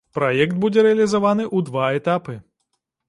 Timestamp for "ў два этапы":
1.49-2.39